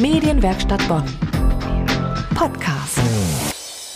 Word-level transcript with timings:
Medienwerkstatt 0.00 0.86
Bonn. 0.86 1.02
Podcast. 2.36 3.00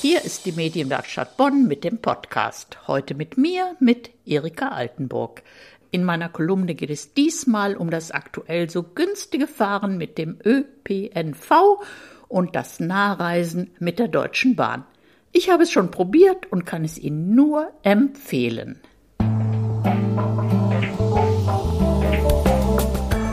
Hier 0.00 0.24
ist 0.24 0.44
die 0.44 0.50
Medienwerkstatt 0.50 1.36
Bonn 1.36 1.68
mit 1.68 1.84
dem 1.84 1.98
Podcast. 1.98 2.76
Heute 2.88 3.14
mit 3.14 3.38
mir, 3.38 3.76
mit 3.78 4.10
Erika 4.26 4.70
Altenburg. 4.70 5.44
In 5.92 6.02
meiner 6.02 6.28
Kolumne 6.28 6.74
geht 6.74 6.90
es 6.90 7.14
diesmal 7.14 7.76
um 7.76 7.88
das 7.88 8.10
aktuell 8.10 8.68
so 8.68 8.82
günstige 8.82 9.46
Fahren 9.46 9.96
mit 9.96 10.18
dem 10.18 10.38
ÖPNV 10.44 11.80
und 12.26 12.56
das 12.56 12.80
Nahreisen 12.80 13.70
mit 13.78 14.00
der 14.00 14.08
Deutschen 14.08 14.56
Bahn. 14.56 14.84
Ich 15.30 15.50
habe 15.50 15.62
es 15.62 15.70
schon 15.70 15.92
probiert 15.92 16.50
und 16.50 16.66
kann 16.66 16.84
es 16.84 16.98
Ihnen 16.98 17.36
nur 17.36 17.70
empfehlen. 17.84 18.80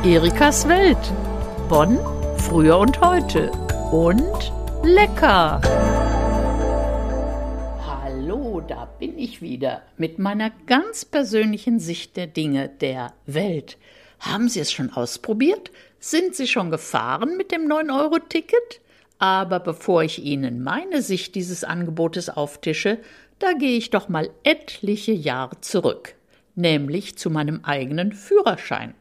Erikas 0.04 0.67
Welt. 0.67 1.13
Bonn, 1.67 1.97
früher 2.40 2.78
und 2.78 3.00
heute. 3.02 3.52
Und 3.92 4.52
lecker. 4.84 5.61
Hallo, 7.86 8.61
da 8.61 8.86
bin 8.86 9.18
ich 9.18 9.42
wieder 9.42 9.82
mit 9.97 10.20
meiner 10.20 10.52
ganz 10.66 11.06
persönlichen 11.06 11.80
Sicht 11.80 12.18
der 12.18 12.28
Dinge 12.28 12.70
der 12.70 13.14
Welt. 13.25 13.78
Haben 14.20 14.50
Sie 14.50 14.60
es 14.60 14.71
schon 14.71 14.92
ausprobiert? 14.92 15.71
Sind 16.00 16.36
Sie 16.36 16.47
schon 16.47 16.71
gefahren 16.71 17.36
mit 17.38 17.52
dem 17.52 17.68
9-Euro-Ticket? 17.68 18.82
Aber 19.18 19.60
bevor 19.60 20.04
ich 20.04 20.24
Ihnen 20.24 20.64
meine 20.64 21.02
Sicht 21.02 21.36
dieses 21.36 21.64
Angebotes 21.64 22.30
auftische, 22.30 23.00
da 23.39 23.54
gehe 23.54 23.78
ich 23.78 23.89
doch 23.89 24.08
mal 24.08 24.30
etliche 24.44 25.11
Jahre 25.11 25.60
zurück, 25.61 26.16
nämlich 26.56 27.18
zu 27.18 27.30
meinem 27.30 27.64
eigenen 27.64 28.14
Führerschein. 28.14 28.94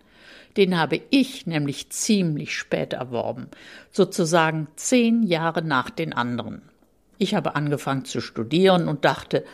Den 0.59 0.77
habe 0.77 1.01
ich 1.11 1.47
nämlich 1.47 1.91
ziemlich 1.91 2.55
spät 2.57 2.93
erworben, 2.93 3.47
sozusagen 3.93 4.67
zehn 4.75 5.23
Jahre 5.23 5.63
nach 5.63 5.89
den 5.89 6.13
anderen. 6.13 6.63
Ich 7.17 7.37
habe 7.37 7.55
angefangen 7.55 8.05
zu 8.05 8.21
studieren 8.21 8.89
und 8.89 9.05
dachte, 9.05 9.45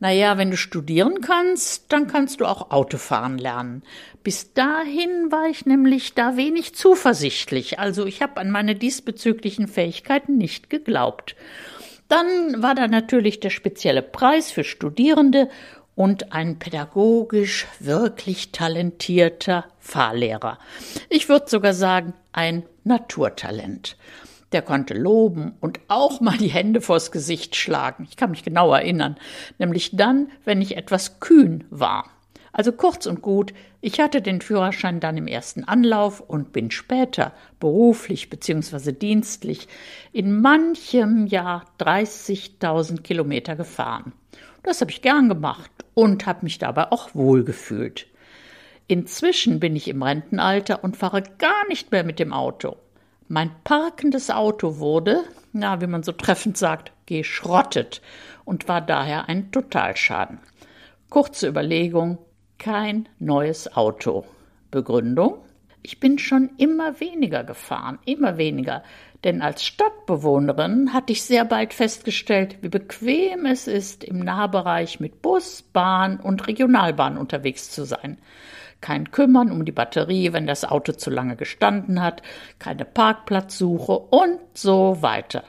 na 0.00 0.10
ja, 0.10 0.38
wenn 0.38 0.50
du 0.50 0.56
studieren 0.56 1.20
kannst, 1.20 1.92
dann 1.92 2.06
kannst 2.06 2.40
du 2.40 2.46
auch 2.46 2.70
Autofahren 2.70 3.36
lernen. 3.36 3.82
Bis 4.22 4.54
dahin 4.54 5.30
war 5.30 5.46
ich 5.46 5.66
nämlich 5.66 6.14
da 6.14 6.38
wenig 6.38 6.74
zuversichtlich, 6.74 7.78
also 7.78 8.06
ich 8.06 8.22
habe 8.22 8.40
an 8.40 8.50
meine 8.50 8.74
diesbezüglichen 8.74 9.68
Fähigkeiten 9.68 10.38
nicht 10.38 10.70
geglaubt. 10.70 11.36
Dann 12.08 12.62
war 12.62 12.74
da 12.74 12.88
natürlich 12.88 13.40
der 13.40 13.50
spezielle 13.50 14.00
Preis 14.00 14.50
für 14.50 14.64
Studierende 14.64 15.50
und 15.96 16.32
ein 16.32 16.58
pädagogisch 16.58 17.66
wirklich 17.80 18.52
talentierter 18.52 19.64
Fahrlehrer. 19.80 20.58
Ich 21.08 21.28
würde 21.28 21.48
sogar 21.48 21.72
sagen, 21.72 22.12
ein 22.32 22.62
Naturtalent. 22.84 23.96
Der 24.52 24.62
konnte 24.62 24.94
loben 24.94 25.54
und 25.60 25.80
auch 25.88 26.20
mal 26.20 26.36
die 26.36 26.48
Hände 26.48 26.80
vors 26.80 27.10
Gesicht 27.10 27.56
schlagen. 27.56 28.06
Ich 28.08 28.16
kann 28.16 28.30
mich 28.30 28.44
genau 28.44 28.72
erinnern, 28.72 29.16
nämlich 29.58 29.96
dann, 29.96 30.28
wenn 30.44 30.62
ich 30.62 30.76
etwas 30.76 31.18
kühn 31.18 31.64
war. 31.70 32.10
Also 32.52 32.72
kurz 32.72 33.06
und 33.06 33.22
gut, 33.22 33.52
ich 33.80 33.98
hatte 33.98 34.22
den 34.22 34.40
Führerschein 34.40 35.00
dann 35.00 35.16
im 35.16 35.26
ersten 35.26 35.64
Anlauf 35.64 36.20
und 36.20 36.52
bin 36.52 36.70
später 36.70 37.32
beruflich 37.58 38.30
bzw. 38.30 38.92
dienstlich 38.92 39.66
in 40.12 40.40
manchem 40.40 41.26
Jahr 41.26 41.64
30.000 41.80 43.02
Kilometer 43.02 43.56
gefahren. 43.56 44.12
Das 44.62 44.80
habe 44.80 44.90
ich 44.90 45.02
gern 45.02 45.28
gemacht 45.28 45.70
und 45.96 46.26
habe 46.26 46.40
mich 46.42 46.58
dabei 46.58 46.92
auch 46.92 47.14
wohlgefühlt. 47.14 48.06
Inzwischen 48.86 49.58
bin 49.58 49.74
ich 49.74 49.88
im 49.88 50.02
Rentenalter 50.02 50.84
und 50.84 50.96
fahre 50.96 51.22
gar 51.38 51.66
nicht 51.68 51.90
mehr 51.90 52.04
mit 52.04 52.18
dem 52.18 52.34
Auto. 52.34 52.76
Mein 53.28 53.50
parkendes 53.64 54.30
Auto 54.30 54.78
wurde, 54.78 55.24
na, 55.52 55.80
wie 55.80 55.86
man 55.86 56.02
so 56.02 56.12
treffend 56.12 56.58
sagt, 56.58 56.92
geschrottet 57.06 58.02
und 58.44 58.68
war 58.68 58.82
daher 58.82 59.28
ein 59.28 59.50
Totalschaden. 59.50 60.38
Kurze 61.08 61.48
Überlegung, 61.48 62.18
kein 62.58 63.08
neues 63.18 63.74
Auto. 63.74 64.26
Begründung? 64.70 65.45
Ich 65.88 66.00
bin 66.00 66.18
schon 66.18 66.50
immer 66.56 66.98
weniger 66.98 67.44
gefahren, 67.44 68.00
immer 68.06 68.38
weniger, 68.38 68.82
denn 69.22 69.40
als 69.40 69.64
Stadtbewohnerin 69.64 70.92
hatte 70.92 71.12
ich 71.12 71.22
sehr 71.22 71.44
bald 71.44 71.72
festgestellt, 71.72 72.58
wie 72.60 72.68
bequem 72.68 73.46
es 73.46 73.68
ist, 73.68 74.02
im 74.02 74.18
Nahbereich 74.18 74.98
mit 74.98 75.22
Bus, 75.22 75.62
Bahn 75.62 76.18
und 76.18 76.48
Regionalbahn 76.48 77.16
unterwegs 77.16 77.70
zu 77.70 77.84
sein. 77.84 78.18
Kein 78.80 79.12
Kümmern 79.12 79.52
um 79.52 79.64
die 79.64 79.70
Batterie, 79.70 80.32
wenn 80.32 80.48
das 80.48 80.64
Auto 80.64 80.90
zu 80.90 81.08
lange 81.08 81.36
gestanden 81.36 82.02
hat, 82.02 82.20
keine 82.58 82.84
Parkplatzsuche 82.84 83.96
und 83.96 84.40
so 84.54 85.02
weiter. 85.02 85.44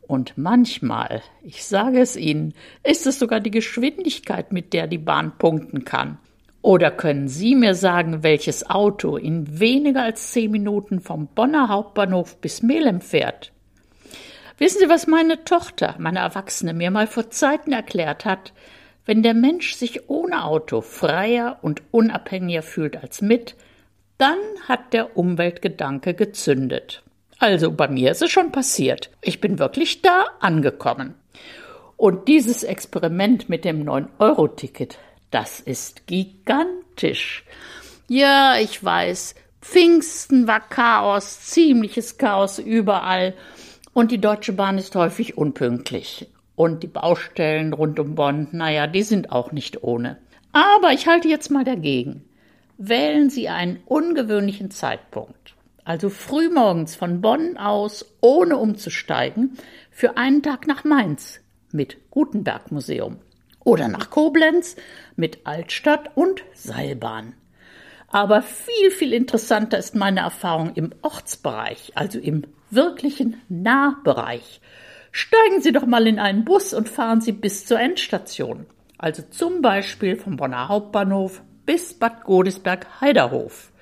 Und 0.00 0.38
manchmal, 0.38 1.20
ich 1.42 1.62
sage 1.66 2.00
es 2.00 2.16
Ihnen, 2.16 2.54
ist 2.84 3.06
es 3.06 3.18
sogar 3.18 3.40
die 3.40 3.50
Geschwindigkeit, 3.50 4.50
mit 4.50 4.72
der 4.72 4.86
die 4.86 4.96
Bahn 4.96 5.36
punkten 5.36 5.84
kann. 5.84 6.16
Oder 6.64 6.90
können 6.90 7.28
Sie 7.28 7.54
mir 7.54 7.74
sagen, 7.74 8.22
welches 8.22 8.70
Auto 8.70 9.18
in 9.18 9.60
weniger 9.60 10.02
als 10.02 10.32
zehn 10.32 10.50
Minuten 10.50 11.00
vom 11.00 11.26
Bonner 11.26 11.68
Hauptbahnhof 11.68 12.38
bis 12.38 12.62
Melem 12.62 13.02
fährt? 13.02 13.52
Wissen 14.56 14.78
Sie, 14.78 14.88
was 14.88 15.06
meine 15.06 15.44
Tochter, 15.44 15.94
meine 15.98 16.20
Erwachsene, 16.20 16.72
mir 16.72 16.90
mal 16.90 17.06
vor 17.06 17.28
Zeiten 17.28 17.72
erklärt 17.72 18.24
hat? 18.24 18.54
Wenn 19.04 19.22
der 19.22 19.34
Mensch 19.34 19.74
sich 19.74 20.08
ohne 20.08 20.42
Auto 20.46 20.80
freier 20.80 21.58
und 21.60 21.82
unabhängiger 21.90 22.62
fühlt 22.62 22.96
als 22.96 23.20
mit, 23.20 23.56
dann 24.16 24.38
hat 24.66 24.94
der 24.94 25.18
Umweltgedanke 25.18 26.14
gezündet. 26.14 27.02
Also 27.38 27.72
bei 27.72 27.88
mir 27.88 28.10
ist 28.10 28.22
es 28.22 28.30
schon 28.30 28.52
passiert. 28.52 29.10
Ich 29.20 29.42
bin 29.42 29.58
wirklich 29.58 30.00
da 30.00 30.24
angekommen. 30.40 31.14
Und 31.98 32.26
dieses 32.26 32.62
Experiment 32.62 33.50
mit 33.50 33.66
dem 33.66 33.84
9-Euro-Ticket, 33.84 34.96
das 35.34 35.58
ist 35.58 36.06
gigantisch. 36.06 37.44
Ja, 38.06 38.56
ich 38.60 38.82
weiß, 38.82 39.34
Pfingsten 39.60 40.46
war 40.46 40.60
Chaos, 40.60 41.40
ziemliches 41.40 42.18
Chaos 42.18 42.60
überall. 42.60 43.34
Und 43.92 44.12
die 44.12 44.20
Deutsche 44.20 44.52
Bahn 44.52 44.78
ist 44.78 44.94
häufig 44.94 45.36
unpünktlich. 45.36 46.28
Und 46.54 46.84
die 46.84 46.88
Baustellen 46.88 47.72
rund 47.72 47.98
um 47.98 48.14
Bonn, 48.14 48.46
naja, 48.52 48.86
die 48.86 49.02
sind 49.02 49.32
auch 49.32 49.50
nicht 49.50 49.82
ohne. 49.82 50.18
Aber 50.52 50.92
ich 50.92 51.08
halte 51.08 51.26
jetzt 51.26 51.50
mal 51.50 51.64
dagegen. 51.64 52.24
Wählen 52.78 53.28
Sie 53.28 53.48
einen 53.48 53.80
ungewöhnlichen 53.86 54.70
Zeitpunkt. 54.70 55.54
Also 55.84 56.10
frühmorgens 56.10 56.94
von 56.94 57.20
Bonn 57.20 57.56
aus, 57.56 58.06
ohne 58.20 58.56
umzusteigen, 58.56 59.58
für 59.90 60.16
einen 60.16 60.44
Tag 60.44 60.68
nach 60.68 60.84
Mainz 60.84 61.40
mit 61.72 62.10
Gutenberg 62.12 62.70
Museum 62.70 63.18
oder 63.64 63.88
nach 63.88 64.10
Koblenz 64.10 64.76
mit 65.16 65.46
Altstadt 65.46 66.10
und 66.14 66.44
Seilbahn. 66.52 67.34
Aber 68.08 68.42
viel, 68.42 68.90
viel 68.92 69.12
interessanter 69.12 69.78
ist 69.78 69.96
meine 69.96 70.20
Erfahrung 70.20 70.74
im 70.74 70.92
Ortsbereich, 71.02 71.92
also 71.96 72.20
im 72.20 72.44
wirklichen 72.70 73.40
Nahbereich. 73.48 74.60
Steigen 75.10 75.60
Sie 75.60 75.72
doch 75.72 75.86
mal 75.86 76.06
in 76.06 76.18
einen 76.18 76.44
Bus 76.44 76.74
und 76.74 76.88
fahren 76.88 77.20
Sie 77.20 77.32
bis 77.32 77.66
zur 77.66 77.80
Endstation, 77.80 78.66
also 78.98 79.22
zum 79.30 79.62
Beispiel 79.62 80.16
vom 80.16 80.36
Bonner 80.36 80.68
Hauptbahnhof 80.68 81.42
bis 81.66 81.94
Bad 81.94 82.24
Godesberg-Heiderhof. 82.24 83.72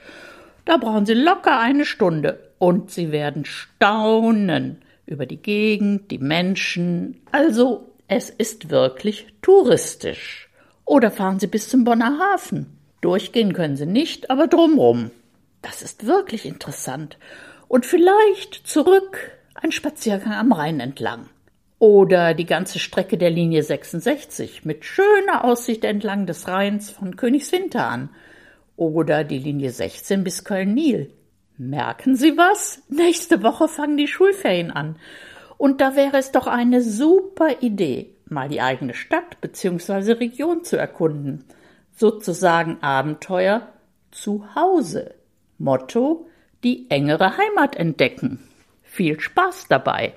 Da 0.65 0.77
brauchen 0.77 1.07
Sie 1.07 1.15
locker 1.15 1.59
eine 1.59 1.85
Stunde 1.85 2.53
und 2.59 2.91
Sie 2.91 3.13
werden 3.13 3.45
staunen 3.45 4.83
über 5.07 5.27
die 5.27 5.43
Gegend, 5.43 6.11
die 6.11 6.19
Menschen, 6.19 7.21
also 7.33 7.92
es 8.09 8.31
ist 8.31 8.71
wirklich 8.71 9.27
touristisch. 9.43 10.51
Oder 10.85 11.11
fahren 11.11 11.39
Sie 11.39 11.47
bis 11.47 11.69
zum 11.69 11.85
Bonner 11.85 12.19
Hafen. 12.19 12.79
Durchgehen 13.01 13.53
können 13.53 13.77
Sie 13.77 13.87
nicht, 13.87 14.31
aber 14.31 14.47
drumrum. 14.47 15.11
Das 15.63 15.83
ist 15.83 16.07
wirklich 16.07 16.45
interessant. 16.45 17.19
Und 17.69 17.87
vielleicht 17.87 18.67
zurück 18.67 19.33
ein 19.55 19.73
Spaziergang 19.73 20.33
am 20.33 20.53
Rhein 20.53 20.81
entlang. 20.81 21.29
Oder 21.79 22.35
die 22.35 22.47
ganze 22.47 22.79
Strecke 22.79 23.19
der 23.19 23.31
Linie 23.31 23.63
66 23.63 24.65
mit 24.65 24.85
schöner 24.85 25.45
Aussicht 25.45 25.85
entlang 25.85 26.27
des 26.27 26.47
Rheins 26.47 26.91
von 26.91 27.17
Königswinter 27.17 27.87
an. 27.87 28.11
Oder 28.77 29.25
die 29.25 29.39
Linie 29.39 29.71
16 29.71 30.23
bis 30.23 30.45
Köln-Nil. 30.45 31.13
Merken 31.59 32.17
Sie 32.17 32.37
was? 32.37 32.83
Nächste 32.89 33.43
Woche 33.43 33.69
fangen 33.69 33.97
die 33.97 34.09
Schulferien 34.09 34.71
an. 34.71 34.97
Und 35.63 35.81
da 35.81 35.95
wäre 35.95 36.17
es 36.17 36.33
doch 36.33 36.49
eine 36.49 36.83
super 36.83 37.63
Idee, 37.63 38.17
mal 38.29 38.49
die 38.49 38.61
eigene 38.61 38.95
Stadt 38.95 39.41
bzw. 39.41 40.15
Region 40.15 40.65
zu 40.65 40.77
erkunden. 40.77 41.45
Sozusagen 41.95 42.79
Abenteuer 42.83 43.69
zu 44.11 44.45
Hause. 44.57 45.15
Motto 45.59 46.27
die 46.65 46.91
engere 46.91 47.37
Heimat 47.37 47.77
entdecken. 47.77 48.41
Viel 48.83 49.21
Spaß 49.21 49.67
dabei. 49.69 50.15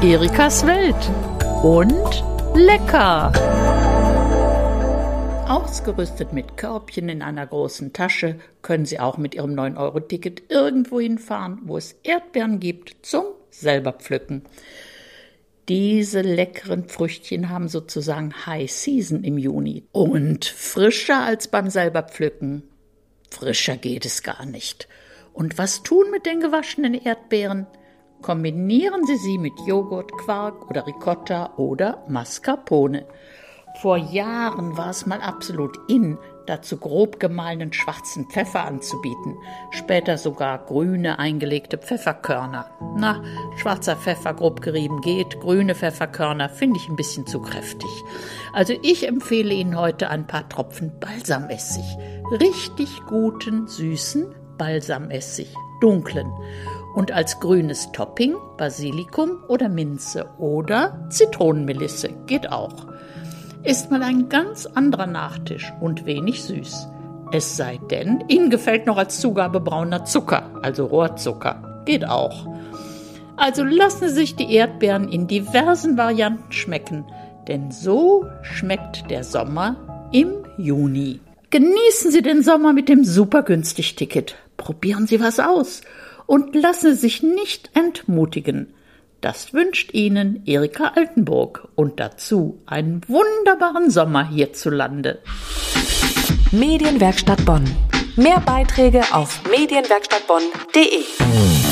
Erikas 0.00 0.64
Welt 0.64 1.10
und 1.64 2.24
lecker. 2.54 3.32
Ausgerüstet 5.48 6.32
mit 6.32 6.56
Körbchen 6.56 7.08
in 7.08 7.22
einer 7.22 7.46
großen 7.46 7.92
Tasche 7.92 8.40
können 8.62 8.84
Sie 8.84 8.98
auch 8.98 9.16
mit 9.16 9.36
Ihrem 9.36 9.54
9-Euro-Ticket 9.54 10.50
irgendwo 10.50 10.98
hinfahren, 10.98 11.60
wo 11.66 11.76
es 11.76 11.92
Erdbeeren 12.02 12.58
gibt, 12.58 12.96
zum 13.02 13.26
selber 13.50 13.92
pflücken. 13.92 14.42
Diese 15.68 16.22
leckeren 16.22 16.88
Früchtchen 16.88 17.48
haben 17.48 17.68
sozusagen 17.68 18.46
High 18.46 18.68
Season 18.68 19.22
im 19.22 19.38
Juni 19.38 19.84
und 19.92 20.46
frischer 20.46 21.22
als 21.22 21.46
beim 21.46 21.70
selber 21.70 22.02
pflücken. 22.02 22.64
Frischer 23.30 23.76
geht 23.76 24.04
es 24.04 24.24
gar 24.24 24.46
nicht. 24.46 24.88
Und 25.32 25.58
was 25.58 25.84
tun 25.84 26.10
mit 26.10 26.26
den 26.26 26.40
gewaschenen 26.40 26.94
Erdbeeren? 26.94 27.68
Kombinieren 28.20 29.06
Sie 29.06 29.16
sie 29.18 29.38
mit 29.38 29.52
Joghurt, 29.64 30.10
Quark 30.12 30.68
oder 30.68 30.88
Ricotta 30.88 31.54
oder 31.56 32.04
Mascarpone. 32.08 33.06
Vor 33.82 33.98
Jahren 33.98 34.78
war 34.78 34.88
es 34.88 35.04
mal 35.04 35.20
absolut 35.20 35.78
in, 35.86 36.16
dazu 36.46 36.78
grob 36.78 37.20
gemahlenen 37.20 37.74
schwarzen 37.74 38.26
Pfeffer 38.26 38.64
anzubieten, 38.64 39.36
später 39.70 40.16
sogar 40.16 40.64
grüne 40.64 41.18
eingelegte 41.18 41.76
Pfefferkörner. 41.76 42.70
Na, 42.96 43.22
schwarzer 43.56 43.96
Pfeffer 43.96 44.32
grob 44.32 44.62
gerieben 44.62 45.02
geht, 45.02 45.40
grüne 45.40 45.74
Pfefferkörner 45.74 46.48
finde 46.48 46.78
ich 46.78 46.88
ein 46.88 46.96
bisschen 46.96 47.26
zu 47.26 47.40
kräftig. 47.40 47.90
Also 48.54 48.72
ich 48.80 49.06
empfehle 49.06 49.52
Ihnen 49.52 49.78
heute 49.78 50.08
ein 50.08 50.26
paar 50.26 50.48
Tropfen 50.48 50.98
Balsamessig. 50.98 51.84
Richtig 52.30 53.02
guten, 53.06 53.66
süßen 53.66 54.34
Balsamessig, 54.56 55.54
dunklen. 55.82 56.32
Und 56.94 57.12
als 57.12 57.40
grünes 57.40 57.92
Topping 57.92 58.36
Basilikum 58.56 59.44
oder 59.48 59.68
Minze 59.68 60.30
oder 60.38 61.06
Zitronenmelisse 61.10 62.08
geht 62.26 62.50
auch 62.50 62.86
ist 63.66 63.90
mal 63.90 64.02
ein 64.02 64.28
ganz 64.28 64.66
anderer 64.66 65.08
Nachtisch 65.08 65.72
und 65.80 66.06
wenig 66.06 66.44
süß. 66.44 66.86
Es 67.32 67.56
sei 67.56 67.80
denn, 67.90 68.22
Ihnen 68.28 68.48
gefällt 68.48 68.86
noch 68.86 68.96
als 68.96 69.20
Zugabe 69.20 69.58
brauner 69.58 70.04
Zucker, 70.04 70.48
also 70.62 70.86
Rohrzucker. 70.86 71.82
Geht 71.84 72.06
auch. 72.08 72.46
Also 73.36 73.64
lassen 73.64 74.08
Sie 74.08 74.14
sich 74.14 74.36
die 74.36 74.54
Erdbeeren 74.54 75.08
in 75.08 75.26
diversen 75.26 75.98
Varianten 75.98 76.52
schmecken, 76.52 77.04
denn 77.48 77.72
so 77.72 78.24
schmeckt 78.42 79.10
der 79.10 79.24
Sommer 79.24 80.08
im 80.12 80.32
Juni. 80.56 81.20
Genießen 81.50 82.12
Sie 82.12 82.22
den 82.22 82.44
Sommer 82.44 82.72
mit 82.72 82.88
dem 82.88 83.04
supergünstig 83.04 83.96
Ticket. 83.96 84.36
Probieren 84.56 85.08
Sie 85.08 85.20
was 85.20 85.40
aus 85.40 85.80
und 86.26 86.54
lassen 86.54 86.92
Sie 86.92 86.98
sich 86.98 87.22
nicht 87.24 87.70
entmutigen. 87.74 88.68
Das 89.20 89.54
wünscht 89.54 89.94
Ihnen 89.94 90.42
Erika 90.46 90.92
Altenburg 90.94 91.68
und 91.74 92.00
dazu 92.00 92.62
einen 92.66 93.00
wunderbaren 93.08 93.90
Sommer 93.90 94.28
hierzulande. 94.28 95.20
Medienwerkstatt 96.52 97.44
Bonn. 97.44 97.64
Mehr 98.16 98.40
Beiträge 98.40 99.02
auf 99.12 99.40
medienwerkstattbonn.de. 99.50 101.65